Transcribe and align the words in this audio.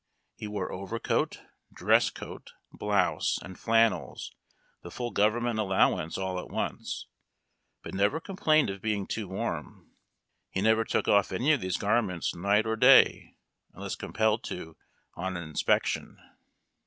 He 0.35 0.47
wore 0.47 0.71
overcoat, 0.71 1.43
dress 1.71 2.09
coat, 2.09 2.53
blouse, 2.73 3.37
and 3.39 3.59
flannels 3.59 4.33
the 4.81 4.89
full 4.89 5.11
government 5.11 5.59
allowance 5.59 6.17
all 6.17 6.39
at 6.39 6.49
once, 6.49 7.05
but 7.83 7.93
never 7.93 8.19
complained 8.19 8.71
of 8.71 8.81
being 8.81 9.05
too 9.05 9.27
warm. 9.27 9.91
He 10.49 10.59
never 10.59 10.85
took 10.85 11.07
off 11.07 11.31
any 11.31 11.53
of 11.53 11.61
these 11.61 11.77
garments 11.77 12.33
night 12.33 12.65
or 12.65 12.75
day 12.75 13.35
unless 13.73 13.95
compelled 13.95 14.43
to 14.45 14.75
on 15.13 15.35
inspec 15.35 15.85
tion. 15.85 16.17